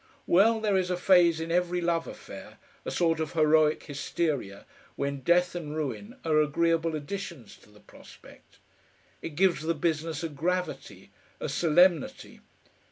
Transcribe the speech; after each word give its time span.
Well, 0.25 0.59
there 0.59 0.77
is 0.77 0.89
a 0.89 0.97
phase 0.97 1.39
in 1.39 1.51
every 1.51 1.79
love 1.79 2.07
affair, 2.07 2.57
a 2.85 2.89
sort 2.89 3.19
of 3.19 3.33
heroic 3.33 3.83
hysteria, 3.83 4.65
when 4.95 5.19
death 5.21 5.53
and 5.53 5.75
ruin 5.75 6.17
are 6.25 6.41
agreeable 6.41 6.95
additions 6.95 7.55
to 7.57 7.69
the 7.69 7.81
prospect. 7.81 8.57
It 9.21 9.35
gives 9.35 9.61
the 9.61 9.75
business 9.75 10.23
a 10.23 10.29
gravity, 10.29 11.11
a 11.39 11.47
solemnity. 11.47 12.39